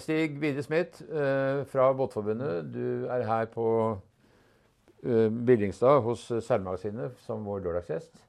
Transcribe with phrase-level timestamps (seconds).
[0.00, 3.66] Stig Wide Smith eh, fra Båtforbundet, du er her på
[5.04, 8.22] eh, Billingstad hos Seilmagasinet som vår lørdagsgjest.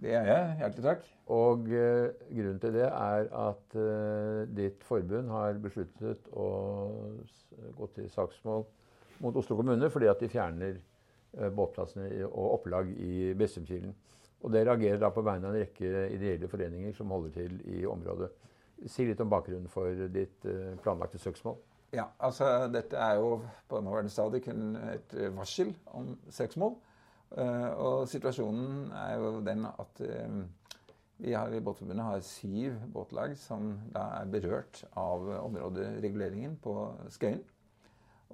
[0.00, 0.50] Det er jeg.
[0.60, 1.06] Hjertelig takk.
[1.30, 3.78] Og eh, grunnen til det er at
[4.56, 6.50] ditt forbund har besluttet å
[7.76, 8.64] gå til saksmål
[9.20, 10.78] mot Oslo kommune fordi at de fjerner
[11.54, 13.92] båtplassene og opplag i Bessumkilen.
[14.40, 17.84] Og det reagerer da på vegne av en rekke ideelle foreninger som holder til i
[17.86, 18.30] området.
[18.88, 21.58] Si litt om bakgrunnen for ditt eh, planlagte søksmål.
[21.92, 26.76] Ja, altså Dette er jo på nåværende stadium kun et eh, varsel om søksmål.
[27.36, 30.00] Eh, og situasjonen er jo den at
[31.20, 36.74] vi har i Båtforbundet har syv båtlag som da er berørt av områdereguleringen på
[37.12, 37.42] Skøyen.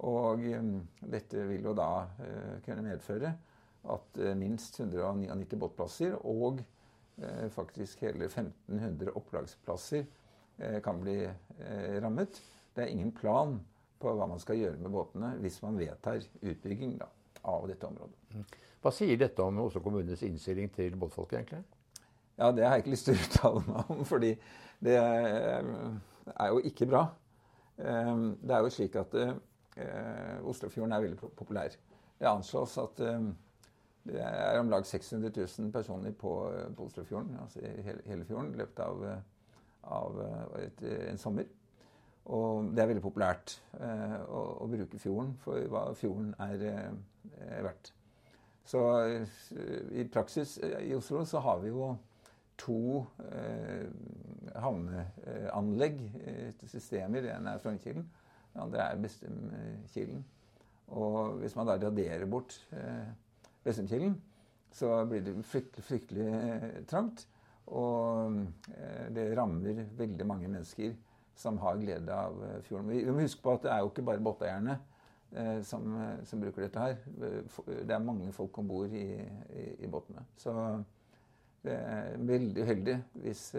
[0.07, 0.45] Og
[1.01, 2.05] dette vil jo da
[2.63, 3.33] kunne medføre
[3.91, 6.61] at minst 199 båtplasser og
[7.51, 10.05] faktisk hele 1500 opplagsplasser
[10.83, 12.41] kan bli eh, rammet.
[12.75, 13.57] Det er ingen plan
[13.97, 17.07] på hva man skal gjøre med båtene hvis man vedtar utbygging da,
[17.49, 18.45] av dette området.
[18.81, 21.63] Hva sier dette om Oslo kommunes innstilling til båtfolket, egentlig?
[22.37, 24.35] Ja, Det har jeg ikke lyst til å uttale meg om, fordi
[24.85, 27.07] det er jo ikke bra.
[27.77, 31.73] Eh, Det er jo slik at eh, Oslofjorden er veldig populær.
[32.19, 33.25] Det anslås at eh,
[34.07, 36.35] det er om lag 600 000 personer på,
[36.77, 39.17] på Oslofjorden, altså hele, hele fjorden, i løpet av, eh,
[39.93, 41.47] av eh, et, en sommer.
[42.27, 47.61] Og det er veldig populært eh, å, å bruke fjorden for hva fjorden er eh,
[47.63, 47.93] verdt.
[48.67, 49.37] Så eh,
[49.95, 51.93] i praksis eh, i Oslo så har vi jo
[52.59, 53.85] to eh,
[54.59, 57.23] havneanlegg, eh, systemer.
[57.23, 58.09] Det ene er Frognerkilen,
[58.53, 60.25] det andre er Bestumkilen.
[60.97, 63.07] Og hvis man da raderer bort eh,
[63.63, 64.17] Bestumkilen,
[64.71, 67.27] så blir det fryktelig, fryktelig eh, trangt.
[67.67, 68.37] Og
[68.77, 70.93] eh, det rammer veldig mange mennesker
[71.37, 72.93] som har glede av eh, fjorden.
[72.93, 74.77] Vi må huske på at det er jo ikke bare båteierne
[75.35, 76.95] eh, som, som bruker dette her.
[77.67, 80.23] Det er mange folk om bord i, i, i båtene.
[80.39, 80.55] Så
[81.65, 83.49] det er veldig uheldig hvis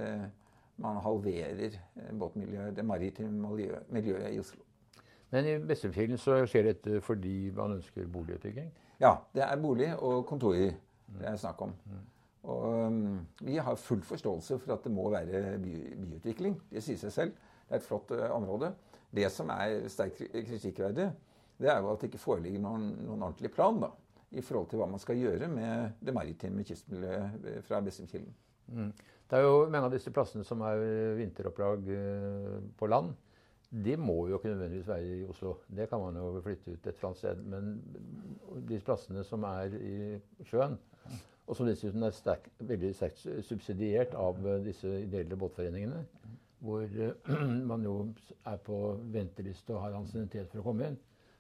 [0.78, 1.74] man halverer
[2.16, 4.62] båtmiljøet, det maritime miljøet, miljøet i Oslo.
[5.34, 8.70] Men i Bestefjellet så skjer dette fordi man ønsker boligutbygging.
[9.02, 10.72] Ja, det er bolig og kontorer
[11.18, 11.74] det er snakk om.
[12.46, 16.58] Og um, vi har full forståelse for at det må være by, byutvikling.
[16.70, 17.46] Det sier seg selv.
[17.68, 18.72] Det er et flott eh, område.
[19.14, 21.08] Det som er sterkt kritikkverdig,
[21.58, 23.90] det er jo at det ikke foreligger noen, noen ordentlig plan da,
[24.30, 28.30] i forhold til hva man skal gjøre med det maritime kystmiljøet fra Bessumkilen.
[28.68, 28.92] Mm.
[29.28, 30.84] Det er jo mange av disse plassene som er
[31.18, 33.16] vinteropplag eh, på land.
[33.68, 35.58] De må jo ikke nødvendigvis være i Oslo.
[35.68, 37.42] Det kan man jo flytte ut et eller annet sted.
[37.44, 39.98] Men de plassene som er i
[40.48, 40.78] sjøen,
[41.48, 46.02] og som dessuten er sterk, veldig sterkt subsidiert av eh, disse ideelle båtforeningene,
[46.64, 47.30] hvor eh,
[47.70, 47.94] man jo
[48.48, 48.80] er på
[49.14, 50.98] venteliste og har ansiennitet for å komme inn.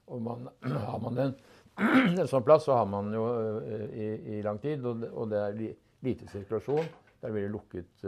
[0.08, 0.48] Og man,
[0.88, 1.34] har man en,
[2.22, 3.26] en sånn plass, så har man jo
[3.60, 4.08] eh, i,
[4.38, 5.68] i lang tid, og og det er li,
[6.08, 6.88] lite sirkulasjon.
[7.18, 8.02] Det er et veldig lukket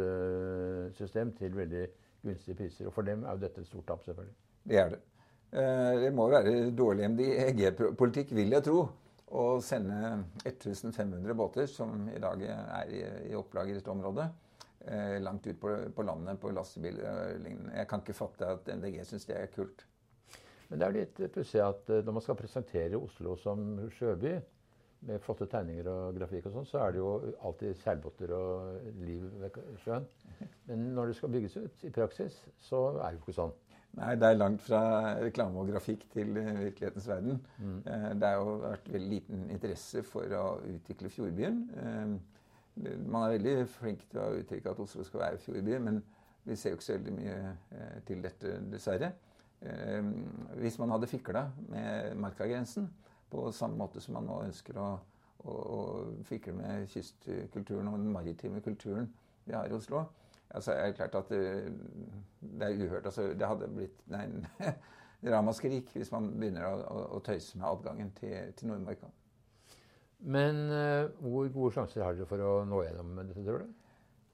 [0.94, 1.80] system til veldig
[2.22, 2.86] gunstige priser.
[2.86, 4.36] Og for dem er jo dette et stort tap, selvfølgelig.
[4.70, 5.00] Det er det.
[6.04, 8.84] Det må være dårlig MDG-politikk, vil jeg tro,
[9.30, 9.96] å sende
[10.44, 14.26] 1500 båter, som i dag er i, i opplag i dette området,
[14.86, 17.76] eh, langt ut på, på landet på lastebiler og lignende.
[17.78, 19.86] Jeg kan ikke fatte at MDG syns det er kult.
[20.70, 24.38] Men det er litt pussig at eh, når man skal presentere Oslo som sjøby,
[25.08, 27.10] med flotte tegninger og grafikk og sånn, så er det jo
[27.48, 30.04] alltid seilbåter og liv ved sjøen.
[30.68, 32.36] Men når det skal bygges ut i praksis,
[32.66, 33.54] så er det jo ikke sånn.
[33.98, 34.80] Nei, det er langt fra
[35.18, 37.40] reklame og grafikk til eh, virkelighetens verden.
[37.58, 37.80] Mm.
[38.20, 41.58] Det har jo vært veldig liten interesse for å utvikle fjordbyen.
[41.82, 42.12] Eh,
[42.80, 45.98] Man er veldig flink til å uttrykke at Oslo skal være fjordby, men
[46.46, 47.34] vi ser jo ikke så veldig mye
[47.76, 49.10] eh, til dette, dessverre.
[49.60, 50.06] Eh,
[50.62, 52.86] Hvis man hadde fikla med markagrensen
[53.30, 54.88] på samme måte som man nå ønsker å,
[55.44, 55.82] å, å
[56.30, 59.10] fikle med kystkulturen og den maritime kulturen
[59.44, 60.06] vi har i Oslo,
[60.58, 61.34] så er det klart at
[62.60, 63.06] det, er uhørt.
[63.10, 64.26] Altså, det hadde blitt nei,
[65.34, 69.10] ramaskrik hvis man begynner å, å, å tøyse med adgangen til, til Nordmarka.
[70.20, 73.70] Men uh, hvor gode sjanser har dere for å nå gjennom dette, tror du?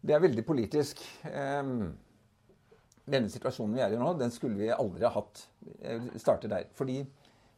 [0.06, 1.02] Det er veldig politisk.
[1.30, 1.92] Um,
[3.06, 5.44] denne situasjonen vi er i nå, den skulle vi aldri ha hatt.
[5.78, 6.66] Jeg vil starte der.
[6.74, 6.98] Fordi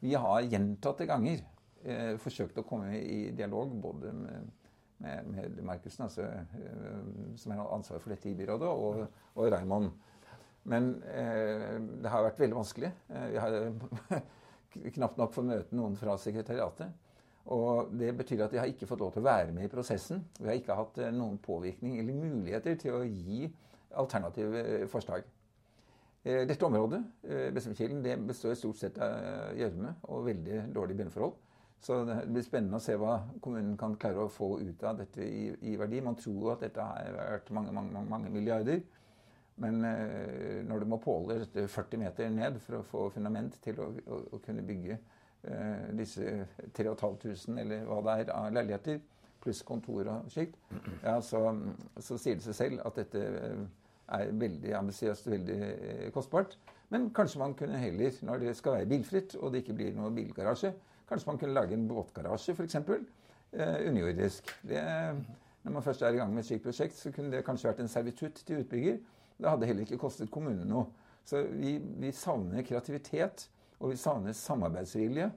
[0.05, 4.53] vi har gjentatte ganger uh, forsøkt å komme i dialog både med,
[4.99, 6.29] med, med Markussen, altså,
[6.59, 9.05] eh, som har ansvar for dette i byrådet, og,
[9.39, 9.93] og Raymond.
[10.69, 12.91] Men eh, det har vært veldig vanskelig.
[13.09, 13.57] Eh, vi har
[14.99, 17.07] knapt nok fått møte noen fra sekretariatet.
[17.55, 20.21] Og Det betyr at de har ikke fått lov til å være med i prosessen.
[20.37, 23.49] Vi har ikke hatt eh, noen påvirkning eller muligheter til å gi
[23.99, 25.25] alternative forslag.
[26.29, 26.99] Dette området,
[27.55, 31.39] Bestemkilden, det består stort sett av gjørme og veldig dårlige bunnforhold.
[31.81, 35.25] Så det blir spennende å se hva kommunen kan klare å få ut av dette
[35.25, 36.03] i, i verdi.
[36.05, 38.83] Man tror at dette har vært mange, mange, mange milliarder.
[39.63, 43.89] Men eh, når du må påle 40 meter ned for å få fundament til å,
[44.07, 46.47] å, å kunne bygge eh, disse
[46.77, 49.01] 3500 eller hva det er av leiligheter,
[49.43, 50.57] pluss kontor og slikt,
[51.03, 51.43] ja, så,
[51.99, 53.63] så, sier det seg selv at dette eh,
[54.19, 55.61] er veldig ambisiøst veldig
[56.15, 56.57] kostbart.
[56.89, 60.15] Men kanskje man kunne heller, når det skal være bilfritt og det ikke blir noen
[60.17, 60.73] bilgarasje,
[61.09, 62.79] kanskje man kunne lage en båtgarasje f.eks.
[63.53, 64.49] Eh, underjordisk.
[64.69, 64.81] Det,
[65.63, 67.81] når man først er i gang med et slikt prosjekt, så kunne det kanskje vært
[67.85, 68.99] en servitutt til utbygger.
[69.39, 70.89] Det hadde heller ikke kostet kommunen noe.
[71.29, 73.49] Så vi, vi savner kreativitet,
[73.79, 75.29] og vi savner samarbeidsvilje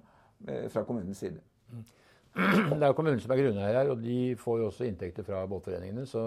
[0.47, 1.41] eh, fra kommunens side.
[2.35, 5.43] Det er jo kommunen som er grunneier her, og de får jo også inntekter fra
[5.51, 6.05] båtforeningene.
[6.07, 6.23] Så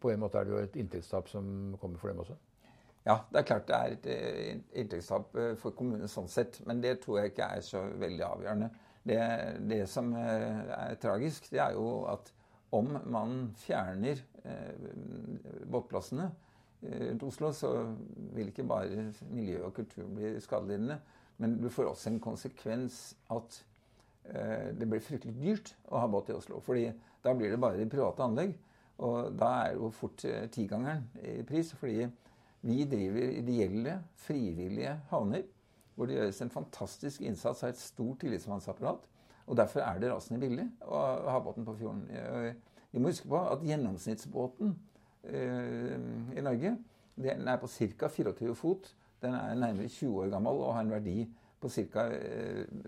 [0.00, 1.46] på en måte er det jo et inntektstap som
[1.80, 2.36] kommer for dem også.
[3.04, 6.80] Ja, det er klart det er et eh, inntektstap eh, for kommunen sånn sett, men
[6.82, 8.70] det tror jeg ikke er så veldig avgjørende.
[9.04, 9.20] Det,
[9.68, 12.32] det som er tragisk, det er jo at
[12.74, 14.88] om man fjerner eh,
[15.70, 16.30] båtplassene
[16.84, 17.70] rundt Oslo, så
[18.36, 20.98] vil ikke bare miljø og kultur bli skadelidende,
[21.38, 22.98] men det får også en konsekvens
[23.32, 23.62] at
[24.24, 26.60] Eh, det blir fryktelig dyrt å ha båt i Oslo.
[26.60, 26.88] fordi
[27.24, 28.54] da blir det bare private anlegg.
[29.04, 31.72] Og da er det jo fort eh, tigangeren i pris.
[31.72, 32.06] Fordi
[32.64, 35.44] vi driver ideelle, frivillige havner.
[35.94, 39.04] Hvor det gjøres en fantastisk innsats av et stort tillitsmannsapparat.
[39.46, 42.08] Og derfor er det rasende billig å ha båten på fjorden.
[42.90, 44.83] Vi må huske på at gjennomsnittsbåten eh,
[45.30, 46.76] i Norge
[47.16, 48.08] den er på ca.
[48.08, 48.94] 24 fot.
[49.22, 51.28] Den er nærmere 20 år gammel og har en verdi
[51.60, 52.08] på ca.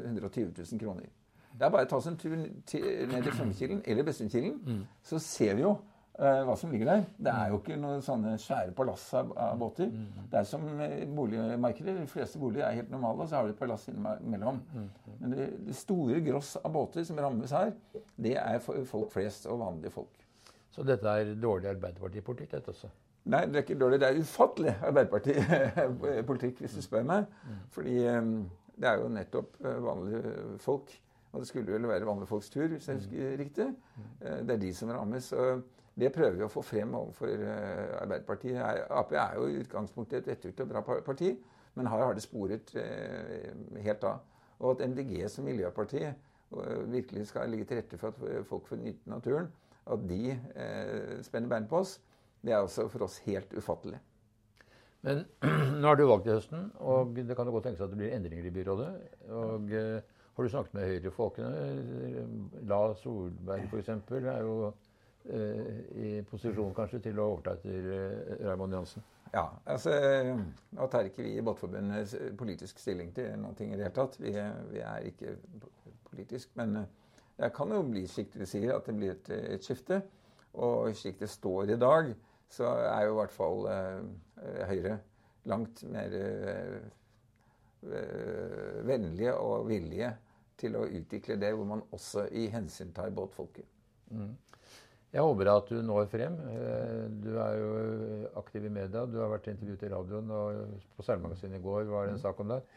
[0.05, 1.11] 120 000 kroner.
[1.57, 4.81] Det er bare å ta oss en tur ned til Frognerkilen eller Bestundkilen, mm.
[5.09, 7.07] så ser vi jo uh, hva som ligger der.
[7.17, 9.89] Det er jo ikke noen sånne svære palass av, av båter.
[9.89, 10.27] Mm.
[10.33, 10.67] Det er som
[11.17, 11.97] boligmarkeder.
[12.03, 14.61] De fleste boliger er helt normale, og så har du et palass innimellom.
[14.75, 15.17] Mm.
[15.23, 17.73] Men det, det, store gross av båter som rammes her,
[18.21, 20.26] det er folk flest og vanlige folk.
[20.77, 22.93] Så dette er dårlig Arbeiderpartipolitikk, dette også?
[23.33, 23.99] Nei, det er ikke dårlig.
[24.03, 27.33] Det er ufattelig Arbeiderpartipolitikk, hvis du spør meg.
[27.75, 28.37] Fordi um,
[28.77, 30.33] det er jo nettopp eh, vanlige
[30.63, 30.93] folk
[31.37, 33.67] og det skulle vel være vanlige folks tur, hvis jeg husker riktig.
[34.21, 35.33] Eh, det er de som rammes.
[35.33, 35.63] og
[36.01, 38.87] Det prøver vi å få frem overfor eh, Arbeiderpartiet.
[38.91, 41.35] Ap er jo i utgangspunktet et vettugt og bra parti,
[41.75, 42.73] men her har det sporet
[43.85, 44.25] helt av.
[44.59, 46.07] Og at MDG som miljøparti
[46.89, 49.51] virkelig skal ligge til rette for at folk får nyte naturen,
[49.87, 50.35] at de
[51.23, 51.97] spenner bein på oss,
[52.43, 54.01] det er også for oss helt ufattelig.
[55.07, 55.23] Men
[55.81, 58.01] nå er det jo valg til høsten, og det kan jo godt tenkes at det
[58.03, 58.93] blir endringer i byrådet.
[59.31, 59.75] og...
[60.37, 61.51] Har du snakket med høyrefolkene?
[62.69, 63.89] La Solberg f.eks.
[63.89, 64.57] er jo
[65.33, 69.07] eh, i posisjon kanskje til å overta etter eh, Raymond Johansen.
[69.33, 69.95] Ja, altså
[70.77, 74.21] Nå tar ikke vi i Båtforbundet politisk stilling til ting i det hele tatt.
[74.21, 74.35] Vi,
[74.75, 75.39] vi, er ikke
[76.11, 76.53] politisk.
[76.61, 76.93] Men eh,
[77.37, 80.01] det kan jo bli slik du sier, at det blir et, et, skifte.
[80.57, 82.15] Og slik det står i dag,
[82.49, 84.01] så er jo i hvert fall eh,
[84.71, 84.99] Høyre
[85.47, 86.79] langt mer eh,
[88.87, 90.11] vennlige og villige
[90.59, 93.69] til å utvikle det, hvor man også i hensyn tar båtfolket.
[94.11, 94.33] Mm.
[95.13, 96.35] Jeg håper at du når frem.
[96.51, 97.71] Eh, du er jo
[98.41, 99.05] aktiv i media.
[99.09, 102.41] Du har vært intervjuet i radioen, og på Seilmagasinet i går var det en sak
[102.43, 102.77] om deg.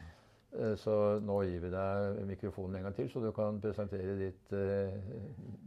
[0.58, 0.94] Eh, så
[1.24, 4.96] nå gir vi deg mikrofonen en gang til, så du kan presentere ditt, eh,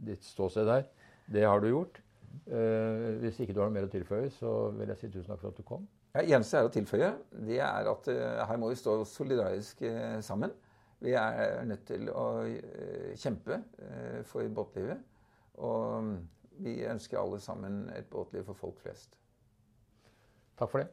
[0.09, 0.87] ditt ståsted der.
[1.31, 2.01] Det har du gjort.
[2.43, 5.51] Hvis ikke du har noe mer å tilføye, så vil jeg si tusen takk for
[5.53, 5.83] at du kom.
[6.15, 7.11] Ja, eneste er å tilføye,
[7.45, 8.09] det er at
[8.49, 9.83] her må vi stå solidarisk
[10.25, 10.49] sammen.
[11.03, 15.01] Vi er nødt til å eh, kjempe eh, for båtlivet.
[15.59, 16.13] Og
[16.63, 19.17] vi ønsker alle sammen et båtliv for folk flest.
[20.59, 20.87] Takk for det.